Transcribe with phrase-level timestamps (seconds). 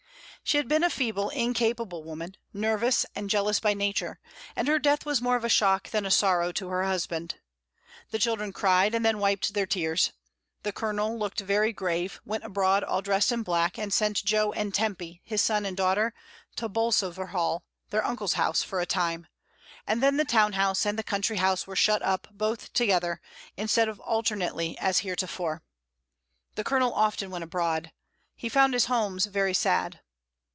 [0.43, 4.19] She had been a feeble, incapable woman, nervous, and jealous by nature;
[4.53, 7.35] and her death was more of a shock than a sorrow to her husband.
[8.09, 10.11] The children cried, and then wiped their tears;
[10.63, 14.73] the Colonel looked very grave, went abroad all dressed in black, and sent Jo and
[14.73, 16.13] Tempy, his son and daughter,
[16.57, 19.27] to Bolsover Hall, their uncle's house, for a time;
[19.87, 23.21] and then the town house and the country house were shut up both together,
[23.55, 25.63] instead of alternately as heretofore.
[26.55, 27.93] The Colonel often went abroad.
[28.35, 30.01] He found his homes very sad.